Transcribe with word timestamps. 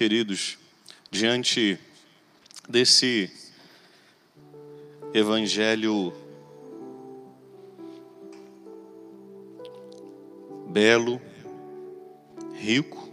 queridos, 0.00 0.56
diante 1.10 1.78
desse 2.66 3.30
evangelho 5.12 6.10
belo, 10.68 11.20
rico. 12.54 13.10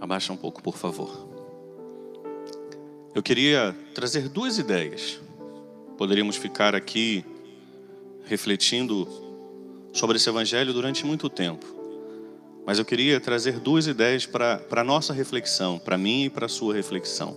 Abaixa 0.00 0.32
um 0.32 0.36
pouco, 0.38 0.62
por 0.62 0.78
favor. 0.78 1.28
Eu 3.14 3.22
queria 3.22 3.76
trazer 3.94 4.30
duas 4.30 4.56
ideias. 4.56 5.20
Poderíamos 5.98 6.36
ficar 6.36 6.74
aqui 6.74 7.22
refletindo 8.24 9.06
sobre 9.92 10.16
esse 10.16 10.30
evangelho 10.30 10.72
durante 10.72 11.04
muito 11.04 11.28
tempo. 11.28 11.79
Mas 12.70 12.78
eu 12.78 12.84
queria 12.84 13.18
trazer 13.18 13.58
duas 13.58 13.88
ideias 13.88 14.26
para 14.26 14.62
a 14.70 14.84
nossa 14.84 15.12
reflexão, 15.12 15.76
para 15.76 15.98
mim 15.98 16.26
e 16.26 16.30
para 16.30 16.46
a 16.46 16.48
sua 16.48 16.72
reflexão. 16.72 17.36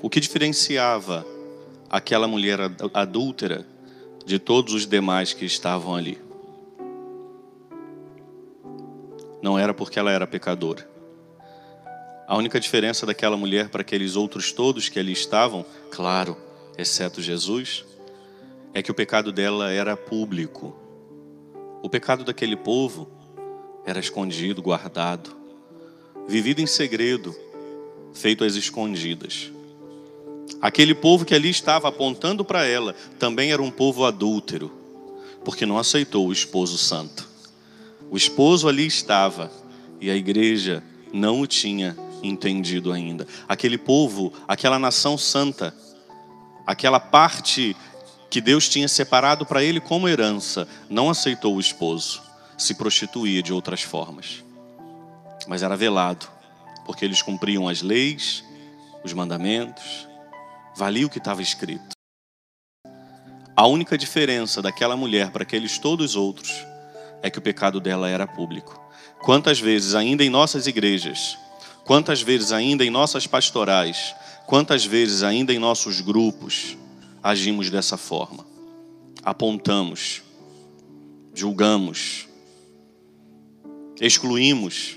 O 0.00 0.08
que 0.08 0.20
diferenciava 0.20 1.26
aquela 1.90 2.28
mulher 2.28 2.60
adúltera 2.94 3.66
de 4.24 4.38
todos 4.38 4.72
os 4.72 4.86
demais 4.86 5.32
que 5.32 5.44
estavam 5.44 5.96
ali? 5.96 6.16
Não 9.42 9.58
era 9.58 9.74
porque 9.74 9.98
ela 9.98 10.12
era 10.12 10.28
pecadora. 10.28 10.88
A 12.28 12.36
única 12.36 12.60
diferença 12.60 13.04
daquela 13.04 13.36
mulher 13.36 13.68
para 13.68 13.80
aqueles 13.80 14.14
outros 14.14 14.52
todos 14.52 14.88
que 14.88 15.00
ali 15.00 15.10
estavam, 15.10 15.66
claro, 15.90 16.36
exceto 16.78 17.20
Jesus, 17.20 17.84
é 18.72 18.80
que 18.80 18.92
o 18.92 18.94
pecado 18.94 19.32
dela 19.32 19.72
era 19.72 19.96
público. 19.96 20.76
O 21.82 21.90
pecado 21.90 22.22
daquele 22.22 22.54
povo 22.54 23.17
era 23.84 23.98
escondido, 23.98 24.62
guardado, 24.62 25.34
vivido 26.28 26.60
em 26.60 26.66
segredo, 26.66 27.34
feito 28.12 28.44
às 28.44 28.54
escondidas. 28.54 29.50
Aquele 30.60 30.94
povo 30.94 31.24
que 31.24 31.34
ali 31.34 31.50
estava 31.50 31.88
apontando 31.88 32.44
para 32.44 32.64
ela 32.64 32.94
também 33.18 33.52
era 33.52 33.62
um 33.62 33.70
povo 33.70 34.04
adúltero, 34.04 34.72
porque 35.44 35.64
não 35.64 35.78
aceitou 35.78 36.26
o 36.26 36.32
esposo 36.32 36.76
santo. 36.76 37.28
O 38.10 38.16
esposo 38.16 38.68
ali 38.68 38.86
estava 38.86 39.50
e 40.00 40.10
a 40.10 40.16
igreja 40.16 40.82
não 41.12 41.40
o 41.40 41.46
tinha 41.46 41.96
entendido 42.22 42.92
ainda. 42.92 43.26
Aquele 43.48 43.78
povo, 43.78 44.32
aquela 44.46 44.78
nação 44.78 45.16
santa, 45.16 45.74
aquela 46.66 46.98
parte 46.98 47.76
que 48.30 48.40
Deus 48.40 48.68
tinha 48.68 48.88
separado 48.88 49.46
para 49.46 49.62
ele 49.62 49.80
como 49.80 50.08
herança, 50.08 50.68
não 50.88 51.08
aceitou 51.08 51.56
o 51.56 51.60
esposo, 51.60 52.20
se 52.58 52.74
prostituía 52.74 53.42
de 53.42 53.52
outras 53.52 53.82
formas. 53.82 54.44
Mas 55.46 55.62
era 55.62 55.76
velado, 55.76 56.28
porque 56.84 57.04
eles 57.04 57.22
cumpriam 57.22 57.68
as 57.68 57.80
leis, 57.80 58.44
os 59.04 59.12
mandamentos, 59.12 60.08
valia 60.76 61.06
o 61.06 61.10
que 61.10 61.18
estava 61.18 61.40
escrito. 61.40 61.96
A 63.56 63.66
única 63.66 63.96
diferença 63.96 64.60
daquela 64.60 64.96
mulher 64.96 65.30
para 65.30 65.42
aqueles 65.42 65.78
todos 65.78 66.14
outros 66.14 66.64
é 67.22 67.30
que 67.30 67.38
o 67.38 67.42
pecado 67.42 67.80
dela 67.80 68.08
era 68.08 68.26
público. 68.26 68.80
Quantas 69.20 69.58
vezes, 69.58 69.94
ainda 69.94 70.22
em 70.22 70.30
nossas 70.30 70.66
igrejas, 70.66 71.36
quantas 71.84 72.22
vezes, 72.22 72.52
ainda 72.52 72.84
em 72.84 72.90
nossas 72.90 73.26
pastorais, 73.26 74.14
quantas 74.46 74.84
vezes, 74.84 75.22
ainda 75.22 75.52
em 75.52 75.58
nossos 75.58 76.00
grupos, 76.00 76.76
agimos 77.22 77.68
dessa 77.68 77.96
forma. 77.96 78.46
Apontamos, 79.24 80.22
julgamos, 81.34 82.27
excluímos, 84.00 84.96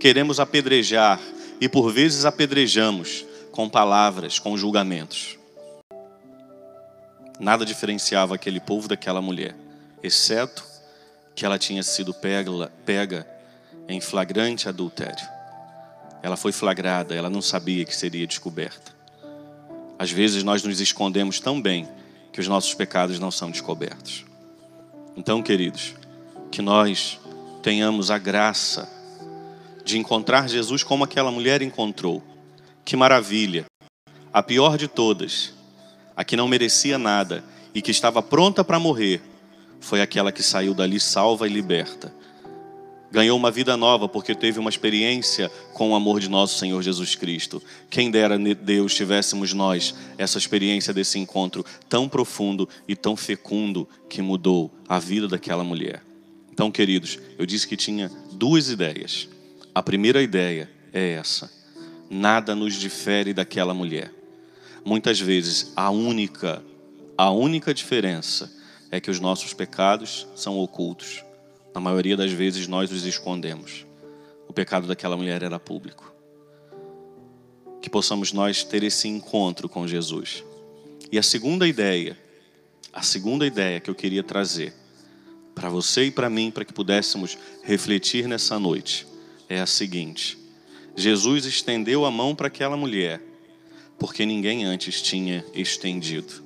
queremos 0.00 0.40
apedrejar 0.40 1.20
e 1.60 1.68
por 1.68 1.92
vezes 1.92 2.24
apedrejamos 2.24 3.24
com 3.50 3.68
palavras, 3.68 4.38
com 4.38 4.56
julgamentos. 4.56 5.38
Nada 7.38 7.64
diferenciava 7.64 8.34
aquele 8.34 8.60
povo 8.60 8.88
daquela 8.88 9.20
mulher, 9.20 9.54
exceto 10.02 10.64
que 11.34 11.44
ela 11.44 11.58
tinha 11.58 11.82
sido 11.82 12.14
pega, 12.14 12.72
pega 12.84 13.26
em 13.88 14.00
flagrante 14.00 14.68
adultério. 14.68 15.26
Ela 16.22 16.36
foi 16.36 16.50
flagrada, 16.50 17.14
ela 17.14 17.28
não 17.28 17.42
sabia 17.42 17.84
que 17.84 17.94
seria 17.94 18.26
descoberta. 18.26 18.96
Às 19.98 20.10
vezes 20.10 20.42
nós 20.42 20.62
nos 20.62 20.80
escondemos 20.80 21.38
tão 21.38 21.60
bem 21.60 21.88
que 22.32 22.40
os 22.40 22.48
nossos 22.48 22.74
pecados 22.74 23.18
não 23.18 23.30
são 23.30 23.50
descobertos. 23.50 24.24
Então, 25.16 25.42
queridos, 25.42 25.94
que 26.50 26.60
nós 26.60 27.18
tenhamos 27.66 28.12
a 28.12 28.16
graça 28.16 28.88
de 29.84 29.98
encontrar 29.98 30.48
Jesus 30.48 30.84
como 30.84 31.02
aquela 31.02 31.32
mulher 31.32 31.62
encontrou. 31.62 32.22
Que 32.84 32.94
maravilha! 32.94 33.64
A 34.32 34.40
pior 34.40 34.78
de 34.78 34.86
todas, 34.86 35.52
a 36.14 36.22
que 36.22 36.36
não 36.36 36.46
merecia 36.46 36.96
nada 36.96 37.42
e 37.74 37.82
que 37.82 37.90
estava 37.90 38.22
pronta 38.22 38.62
para 38.62 38.78
morrer, 38.78 39.20
foi 39.80 40.00
aquela 40.00 40.30
que 40.30 40.44
saiu 40.44 40.74
dali 40.74 41.00
salva 41.00 41.48
e 41.48 41.52
liberta 41.52 42.14
ganhou 43.08 43.38
uma 43.38 43.50
vida 43.50 43.76
nova 43.78 44.08
porque 44.08 44.34
teve 44.34 44.58
uma 44.58 44.68
experiência 44.68 45.50
com 45.72 45.92
o 45.92 45.94
amor 45.94 46.20
de 46.20 46.28
nosso 46.28 46.58
Senhor 46.58 46.82
Jesus 46.82 47.14
Cristo. 47.14 47.62
Quem 47.88 48.10
dera 48.10 48.36
Deus 48.38 48.94
tivéssemos 48.94 49.54
nós 49.54 49.94
essa 50.18 50.36
experiência 50.36 50.92
desse 50.92 51.18
encontro 51.18 51.64
tão 51.88 52.08
profundo 52.08 52.68
e 52.86 52.94
tão 52.94 53.16
fecundo 53.16 53.88
que 54.08 54.20
mudou 54.20 54.70
a 54.86 54.98
vida 54.98 55.26
daquela 55.26 55.64
mulher. 55.64 56.02
Então, 56.56 56.70
queridos, 56.70 57.18
eu 57.38 57.44
disse 57.44 57.68
que 57.68 57.76
tinha 57.76 58.10
duas 58.32 58.70
ideias. 58.70 59.28
A 59.74 59.82
primeira 59.82 60.22
ideia 60.22 60.70
é 60.90 61.10
essa: 61.10 61.52
nada 62.08 62.54
nos 62.54 62.76
difere 62.76 63.34
daquela 63.34 63.74
mulher. 63.74 64.10
Muitas 64.82 65.20
vezes 65.20 65.70
a 65.76 65.90
única 65.90 66.64
a 67.18 67.30
única 67.30 67.74
diferença 67.74 68.50
é 68.90 68.98
que 68.98 69.10
os 69.10 69.20
nossos 69.20 69.52
pecados 69.52 70.26
são 70.34 70.58
ocultos 70.58 71.22
na 71.74 71.80
maioria 71.80 72.16
das 72.16 72.32
vezes 72.32 72.66
nós 72.66 72.90
os 72.90 73.04
escondemos. 73.04 73.84
O 74.48 74.52
pecado 74.54 74.86
daquela 74.86 75.14
mulher 75.14 75.42
era 75.42 75.60
público. 75.60 76.10
Que 77.82 77.90
possamos 77.90 78.32
nós 78.32 78.64
ter 78.64 78.82
esse 78.82 79.08
encontro 79.08 79.68
com 79.68 79.86
Jesus. 79.86 80.42
E 81.12 81.18
a 81.18 81.22
segunda 81.22 81.68
ideia, 81.68 82.18
a 82.94 83.02
segunda 83.02 83.46
ideia 83.46 83.78
que 83.78 83.90
eu 83.90 83.94
queria 83.94 84.22
trazer 84.22 84.72
para 85.56 85.70
você 85.70 86.04
e 86.04 86.10
para 86.10 86.28
mim, 86.28 86.50
para 86.50 86.66
que 86.66 86.72
pudéssemos 86.72 87.38
refletir 87.62 88.28
nessa 88.28 88.60
noite, 88.60 89.06
é 89.48 89.58
a 89.58 89.66
seguinte: 89.66 90.38
Jesus 90.94 91.46
estendeu 91.46 92.04
a 92.04 92.10
mão 92.10 92.34
para 92.34 92.48
aquela 92.48 92.76
mulher, 92.76 93.22
porque 93.98 94.26
ninguém 94.26 94.66
antes 94.66 95.00
tinha 95.00 95.42
estendido. 95.54 96.44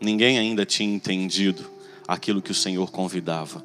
Ninguém 0.00 0.38
ainda 0.38 0.64
tinha 0.64 0.92
entendido 0.92 1.70
aquilo 2.08 2.40
que 2.40 2.50
o 2.50 2.54
Senhor 2.54 2.90
convidava. 2.90 3.64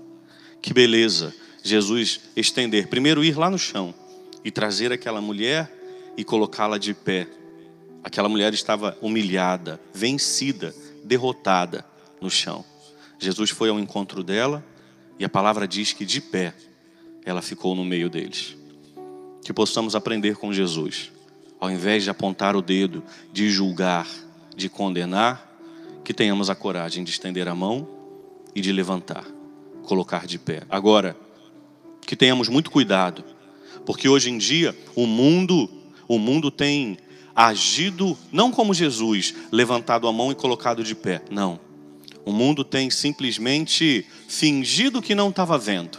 Que 0.61 0.73
beleza, 0.73 1.33
Jesus 1.63 2.19
estender, 2.35 2.87
primeiro 2.87 3.23
ir 3.23 3.37
lá 3.37 3.49
no 3.49 3.57
chão 3.57 3.95
e 4.43 4.51
trazer 4.51 4.91
aquela 4.91 5.21
mulher 5.21 5.71
e 6.17 6.25
colocá-la 6.25 6.77
de 6.77 6.93
pé. 6.93 7.25
Aquela 8.03 8.27
mulher 8.27 8.53
estava 8.53 8.97
humilhada, 9.01 9.79
vencida, 9.93 10.75
derrotada 11.05 11.85
no 12.19 12.29
chão. 12.29 12.65
Jesus 13.19 13.49
foi 13.49 13.69
ao 13.69 13.79
encontro 13.79 14.23
dela 14.23 14.63
e 15.19 15.25
a 15.25 15.29
palavra 15.29 15.67
diz 15.67 15.93
que 15.93 16.05
de 16.05 16.21
pé 16.21 16.53
ela 17.25 17.41
ficou 17.41 17.75
no 17.75 17.83
meio 17.83 18.09
deles. 18.09 18.55
Que 19.43 19.53
possamos 19.53 19.95
aprender 19.95 20.35
com 20.35 20.53
Jesus, 20.53 21.11
ao 21.59 21.71
invés 21.71 22.03
de 22.03 22.09
apontar 22.09 22.55
o 22.55 22.61
dedo, 22.61 23.03
de 23.31 23.49
julgar, 23.49 24.07
de 24.55 24.69
condenar, 24.69 25.45
que 26.03 26.13
tenhamos 26.13 26.49
a 26.49 26.55
coragem 26.55 27.03
de 27.03 27.11
estender 27.11 27.47
a 27.47 27.55
mão 27.55 27.87
e 28.55 28.61
de 28.61 28.71
levantar 28.71 29.25
colocar 29.87 30.27
de 30.27 30.37
pé. 30.37 30.63
Agora, 30.69 31.17
que 32.05 32.15
tenhamos 32.15 32.49
muito 32.49 32.69
cuidado, 32.69 33.23
porque 33.85 34.09
hoje 34.09 34.29
em 34.29 34.37
dia 34.37 34.77
o 34.93 35.07
mundo, 35.07 35.69
o 36.07 36.19
mundo 36.19 36.51
tem 36.51 36.97
agido 37.33 38.17
não 38.31 38.51
como 38.51 38.73
Jesus, 38.73 39.33
levantado 39.51 40.07
a 40.07 40.13
mão 40.13 40.31
e 40.31 40.35
colocado 40.35 40.83
de 40.83 40.93
pé. 40.93 41.23
Não. 41.31 41.59
O 42.27 42.33
mundo 42.33 42.65
tem 42.65 42.89
simplesmente 42.89 44.05
fingido 44.27 45.01
que 45.01 45.15
não 45.15 45.29
estava 45.29 45.57
vendo. 45.57 45.97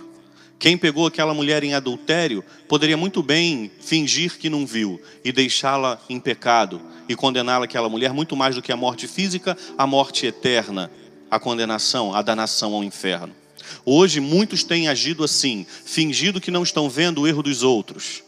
Quem 0.58 0.76
pegou 0.76 1.06
aquela 1.06 1.32
mulher 1.32 1.64
em 1.64 1.72
adultério 1.72 2.44
poderia 2.68 2.98
muito 2.98 3.22
bem 3.22 3.70
fingir 3.80 4.36
que 4.36 4.50
não 4.50 4.66
viu 4.66 5.00
e 5.24 5.32
deixá-la 5.32 5.98
em 6.06 6.20
pecado 6.20 6.82
e 7.08 7.16
condená-la 7.16 7.64
aquela 7.64 7.88
mulher 7.88 8.12
muito 8.12 8.36
mais 8.36 8.54
do 8.54 8.60
que 8.60 8.70
a 8.70 8.76
morte 8.76 9.08
física, 9.08 9.56
a 9.78 9.86
morte 9.86 10.26
eterna, 10.26 10.90
a 11.30 11.40
condenação, 11.40 12.14
a 12.14 12.20
danação 12.20 12.74
ao 12.74 12.84
inferno. 12.84 13.34
Hoje 13.82 14.20
muitos 14.20 14.62
têm 14.62 14.86
agido 14.86 15.24
assim, 15.24 15.64
fingido 15.86 16.42
que 16.42 16.50
não 16.50 16.62
estão 16.62 16.90
vendo 16.90 17.22
o 17.22 17.26
erro 17.26 17.42
dos 17.42 17.62
outros. 17.62 18.22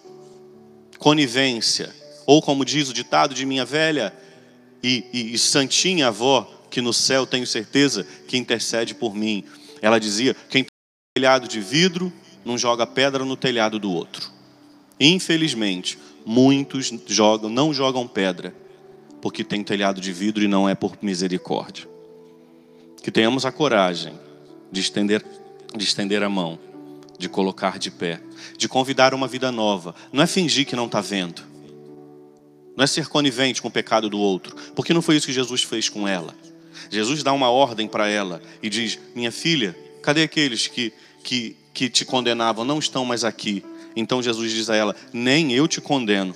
Conivência, 0.98 1.94
ou 2.24 2.40
como 2.40 2.64
diz 2.64 2.88
o 2.88 2.94
ditado 2.94 3.34
de 3.34 3.44
minha 3.44 3.66
velha 3.66 4.10
e, 4.82 5.04
e, 5.12 5.34
e 5.34 5.38
santinha 5.38 6.08
avó, 6.08 6.59
que 6.70 6.80
no 6.80 6.92
céu 6.92 7.26
tenho 7.26 7.46
certeza 7.46 8.06
que 8.28 8.38
intercede 8.38 8.94
por 8.94 9.14
mim. 9.14 9.44
Ela 9.82 9.98
dizia: 9.98 10.34
quem 10.48 10.62
tem 10.62 10.70
telhado 11.14 11.48
de 11.48 11.60
vidro 11.60 12.12
não 12.44 12.56
joga 12.56 12.86
pedra 12.86 13.24
no 13.24 13.36
telhado 13.36 13.78
do 13.78 13.90
outro. 13.92 14.30
Infelizmente, 14.98 15.98
muitos 16.24 16.92
jogam, 17.06 17.50
não 17.50 17.72
jogam 17.72 18.06
pedra 18.06 18.54
porque 19.20 19.44
tem 19.44 19.62
telhado 19.62 20.00
de 20.00 20.12
vidro 20.12 20.42
e 20.42 20.48
não 20.48 20.68
é 20.68 20.74
por 20.74 20.96
misericórdia. 21.02 21.88
Que 23.02 23.10
tenhamos 23.10 23.44
a 23.44 23.52
coragem 23.52 24.14
de 24.70 24.80
estender, 24.80 25.24
de 25.74 25.84
estender 25.84 26.22
a 26.22 26.28
mão, 26.28 26.58
de 27.18 27.28
colocar 27.28 27.78
de 27.78 27.90
pé, 27.90 28.20
de 28.56 28.68
convidar 28.68 29.14
uma 29.14 29.28
vida 29.28 29.50
nova. 29.52 29.94
Não 30.12 30.22
é 30.22 30.26
fingir 30.26 30.66
que 30.66 30.76
não 30.76 30.86
está 30.86 31.00
vendo. 31.00 31.42
Não 32.76 32.84
é 32.84 32.86
ser 32.86 33.08
conivente 33.08 33.60
com 33.60 33.68
o 33.68 33.70
pecado 33.70 34.08
do 34.08 34.18
outro, 34.18 34.56
porque 34.74 34.94
não 34.94 35.02
foi 35.02 35.16
isso 35.16 35.26
que 35.26 35.32
Jesus 35.32 35.62
fez 35.62 35.88
com 35.88 36.06
ela. 36.08 36.34
Jesus 36.90 37.22
dá 37.22 37.32
uma 37.32 37.50
ordem 37.50 37.86
para 37.86 38.08
ela 38.08 38.40
e 38.62 38.68
diz: 38.68 38.98
Minha 39.14 39.32
filha, 39.32 39.76
cadê 40.02 40.22
aqueles 40.22 40.66
que, 40.66 40.92
que, 41.22 41.56
que 41.72 41.88
te 41.88 42.04
condenavam? 42.04 42.64
Não 42.64 42.78
estão 42.78 43.04
mais 43.04 43.24
aqui. 43.24 43.64
Então 43.94 44.22
Jesus 44.22 44.52
diz 44.52 44.70
a 44.70 44.76
ela: 44.76 44.94
Nem 45.12 45.52
eu 45.52 45.66
te 45.66 45.80
condeno, 45.80 46.34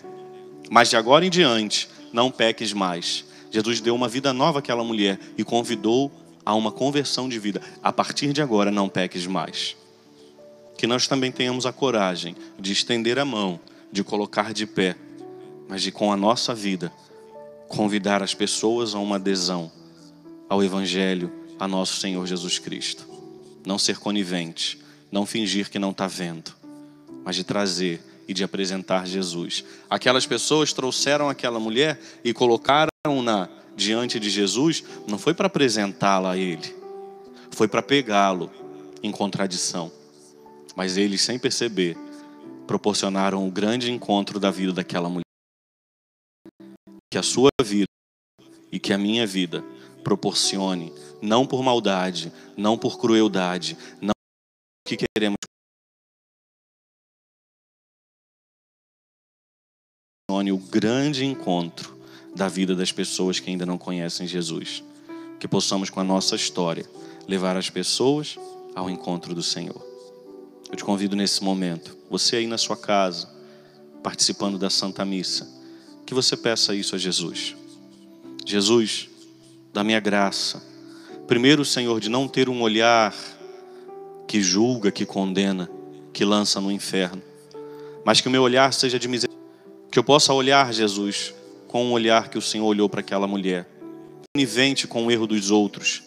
mas 0.70 0.90
de 0.90 0.96
agora 0.96 1.24
em 1.24 1.30
diante 1.30 1.88
não 2.12 2.30
peques 2.30 2.72
mais. 2.72 3.24
Jesus 3.50 3.80
deu 3.80 3.94
uma 3.94 4.08
vida 4.08 4.32
nova 4.32 4.58
àquela 4.58 4.82
mulher 4.82 5.18
e 5.38 5.44
convidou 5.44 6.10
a 6.44 6.54
uma 6.54 6.72
conversão 6.72 7.28
de 7.28 7.38
vida. 7.38 7.62
A 7.82 7.92
partir 7.92 8.32
de 8.32 8.42
agora, 8.42 8.70
não 8.70 8.88
peques 8.88 9.26
mais. 9.26 9.76
Que 10.76 10.86
nós 10.86 11.06
também 11.06 11.30
tenhamos 11.30 11.64
a 11.64 11.72
coragem 11.72 12.34
de 12.58 12.72
estender 12.72 13.18
a 13.18 13.24
mão, 13.24 13.60
de 13.92 14.02
colocar 14.02 14.52
de 14.52 14.66
pé, 14.66 14.96
mas 15.68 15.82
de 15.82 15.92
com 15.92 16.12
a 16.12 16.16
nossa 16.16 16.54
vida 16.54 16.92
convidar 17.68 18.22
as 18.22 18.34
pessoas 18.34 18.94
a 18.94 18.98
uma 18.98 19.16
adesão 19.16 19.70
ao 20.48 20.62
Evangelho, 20.62 21.32
a 21.58 21.66
nosso 21.66 22.00
Senhor 22.00 22.26
Jesus 22.26 22.58
Cristo. 22.58 23.06
Não 23.66 23.78
ser 23.78 23.98
conivente, 23.98 24.80
não 25.10 25.24
fingir 25.24 25.70
que 25.70 25.78
não 25.78 25.90
está 25.90 26.06
vendo, 26.06 26.54
mas 27.24 27.36
de 27.36 27.44
trazer 27.44 28.02
e 28.28 28.34
de 28.34 28.44
apresentar 28.44 29.06
Jesus. 29.06 29.64
Aquelas 29.88 30.26
pessoas 30.26 30.72
trouxeram 30.72 31.28
aquela 31.28 31.60
mulher 31.60 32.00
e 32.22 32.32
colocaram-na 32.32 33.48
diante 33.76 34.20
de 34.20 34.30
Jesus, 34.30 34.84
não 35.08 35.18
foi 35.18 35.34
para 35.34 35.46
apresentá-la 35.46 36.32
a 36.32 36.36
ele, 36.36 36.74
foi 37.50 37.68
para 37.68 37.82
pegá-lo 37.82 38.50
em 39.02 39.10
contradição. 39.10 39.90
Mas 40.76 40.96
eles, 40.96 41.20
sem 41.22 41.38
perceber, 41.38 41.96
proporcionaram 42.66 43.46
o 43.46 43.50
grande 43.50 43.90
encontro 43.90 44.40
da 44.40 44.50
vida 44.50 44.72
daquela 44.72 45.08
mulher. 45.08 45.22
Que 47.10 47.18
a 47.18 47.22
sua 47.22 47.50
vida 47.62 47.86
e 48.72 48.78
que 48.80 48.92
a 48.92 48.98
minha 48.98 49.26
vida 49.26 49.64
proporcione, 50.04 50.92
não 51.20 51.46
por 51.46 51.62
maldade, 51.62 52.30
não 52.56 52.78
por 52.78 52.98
crueldade, 52.98 53.76
não 54.00 54.12
que 54.86 54.98
queremos 54.98 55.38
o 60.52 60.58
grande 60.58 61.24
encontro 61.24 61.98
da 62.34 62.48
vida 62.48 62.74
das 62.74 62.92
pessoas 62.92 63.40
que 63.40 63.50
ainda 63.50 63.66
não 63.66 63.78
conhecem 63.78 64.26
Jesus. 64.26 64.84
Que 65.40 65.48
possamos, 65.48 65.90
com 65.90 66.00
a 66.00 66.04
nossa 66.04 66.36
história, 66.36 66.88
levar 67.26 67.56
as 67.56 67.70
pessoas 67.70 68.36
ao 68.74 68.88
encontro 68.90 69.34
do 69.34 69.42
Senhor. 69.42 69.84
Eu 70.70 70.76
te 70.76 70.84
convido 70.84 71.16
nesse 71.16 71.42
momento, 71.42 71.96
você 72.10 72.36
aí 72.36 72.46
na 72.46 72.58
sua 72.58 72.76
casa, 72.76 73.28
participando 74.02 74.58
da 74.58 74.70
Santa 74.70 75.04
Missa, 75.04 75.48
que 76.04 76.14
você 76.14 76.36
peça 76.36 76.74
isso 76.74 76.94
a 76.94 76.98
Jesus. 76.98 77.54
Jesus, 78.44 79.08
dá 79.74 79.82
minha 79.82 79.98
graça. 79.98 80.62
Primeiro, 81.26 81.64
Senhor, 81.64 81.98
de 81.98 82.08
não 82.08 82.28
ter 82.28 82.48
um 82.48 82.62
olhar 82.62 83.12
que 84.28 84.40
julga, 84.40 84.92
que 84.92 85.04
condena, 85.04 85.68
que 86.12 86.24
lança 86.24 86.60
no 86.60 86.70
inferno, 86.70 87.20
mas 88.04 88.20
que 88.20 88.28
o 88.28 88.30
meu 88.30 88.42
olhar 88.42 88.72
seja 88.72 89.00
de 89.00 89.08
misericórdia 89.08 89.34
que 89.90 89.98
eu 89.98 90.04
possa 90.04 90.32
olhar, 90.32 90.72
Jesus, 90.72 91.34
com 91.68 91.86
o 91.86 91.92
olhar 91.92 92.28
que 92.28 92.38
o 92.38 92.42
Senhor 92.42 92.66
olhou 92.66 92.88
para 92.88 93.00
aquela 93.00 93.26
mulher, 93.26 93.64
conivente 94.34 94.86
com 94.88 95.06
o 95.06 95.10
erro 95.10 95.26
dos 95.26 95.50
outros. 95.50 96.02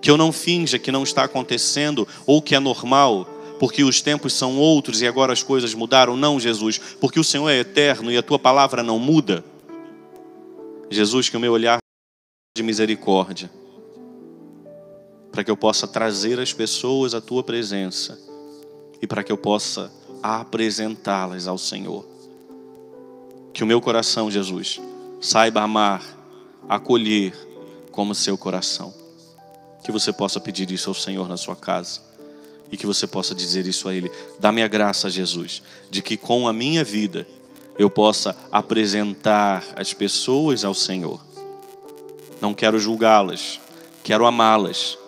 Que 0.00 0.10
eu 0.10 0.16
não 0.16 0.32
finja 0.32 0.78
que 0.78 0.92
não 0.92 1.02
está 1.02 1.24
acontecendo 1.24 2.06
ou 2.24 2.40
que 2.40 2.54
é 2.54 2.60
normal, 2.60 3.24
porque 3.58 3.82
os 3.82 4.00
tempos 4.00 4.32
são 4.32 4.56
outros 4.56 5.02
e 5.02 5.06
agora 5.06 5.32
as 5.32 5.42
coisas 5.42 5.74
mudaram. 5.74 6.16
Não, 6.16 6.38
Jesus, 6.38 6.78
porque 7.00 7.18
o 7.18 7.24
Senhor 7.24 7.48
é 7.48 7.58
eterno 7.58 8.10
e 8.10 8.16
a 8.16 8.22
tua 8.22 8.38
palavra 8.38 8.82
não 8.82 8.98
muda. 8.98 9.44
Jesus, 10.90 11.28
que 11.28 11.36
o 11.36 11.40
meu 11.40 11.52
olhar 11.52 11.78
de 12.58 12.62
misericórdia, 12.64 13.48
para 15.30 15.44
que 15.44 15.50
eu 15.50 15.56
possa 15.56 15.86
trazer 15.86 16.40
as 16.40 16.52
pessoas 16.52 17.14
à 17.14 17.20
tua 17.20 17.44
presença 17.44 18.18
e 19.00 19.06
para 19.06 19.22
que 19.22 19.30
eu 19.30 19.38
possa 19.38 19.92
apresentá-las 20.20 21.46
ao 21.46 21.56
Senhor. 21.56 22.04
Que 23.52 23.62
o 23.62 23.66
meu 23.66 23.80
coração, 23.80 24.28
Jesus, 24.28 24.80
saiba 25.20 25.62
amar, 25.62 26.02
acolher 26.68 27.32
como 27.92 28.12
seu 28.12 28.36
coração. 28.36 28.92
Que 29.84 29.92
você 29.92 30.12
possa 30.12 30.40
pedir 30.40 30.68
isso 30.72 30.90
ao 30.90 30.94
Senhor 30.94 31.28
na 31.28 31.36
sua 31.36 31.54
casa. 31.54 32.00
E 32.72 32.76
que 32.76 32.86
você 32.86 33.06
possa 33.06 33.36
dizer 33.36 33.68
isso 33.68 33.88
a 33.88 33.94
Ele. 33.94 34.10
Dá-me 34.40 34.64
a 34.64 34.68
graça, 34.68 35.08
Jesus, 35.08 35.62
de 35.88 36.02
que 36.02 36.16
com 36.16 36.48
a 36.48 36.52
minha 36.52 36.82
vida 36.82 37.24
eu 37.78 37.88
possa 37.88 38.36
apresentar 38.50 39.64
as 39.76 39.94
pessoas 39.94 40.64
ao 40.64 40.74
Senhor. 40.74 41.27
Não 42.40 42.54
quero 42.54 42.78
julgá-las, 42.78 43.60
quero 44.02 44.26
amá-las, 44.26 44.98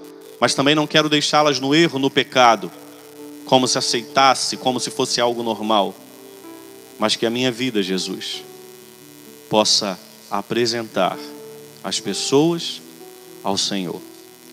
mas 0.41 0.55
também 0.55 0.75
não 0.75 0.87
quero 0.87 1.09
deixá-las 1.09 1.61
no 1.61 1.75
erro, 1.75 1.99
no 1.99 2.11
pecado, 2.11 2.71
como 3.47 3.67
se 3.69 3.79
aceitasse, 3.79 4.56
como 4.56 4.81
se 4.81 4.91
fosse 4.91 5.21
algo 5.21 5.43
normal 5.43 5.94
mas 7.00 7.17
que 7.17 7.25
a 7.25 7.31
minha 7.31 7.50
vida, 7.50 7.82
Jesus, 7.82 8.44
possa 9.49 9.99
apresentar 10.31 11.19
as 11.82 11.99
pessoas 11.99 12.82
ao 13.43 13.56
Senhor. 13.56 13.99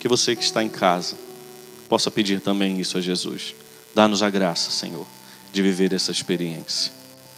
Que 0.00 0.08
você 0.08 0.34
que 0.34 0.42
está 0.42 0.64
em 0.64 0.68
casa 0.70 1.14
possa 1.90 2.10
pedir 2.10 2.40
também 2.40 2.80
isso 2.80 2.96
a 2.96 3.02
Jesus. 3.02 3.54
Dá-nos 3.94 4.22
a 4.22 4.30
graça, 4.30 4.70
Senhor, 4.70 5.06
de 5.52 5.60
viver 5.60 5.92
essa 5.92 6.10
experiência. 6.10 6.90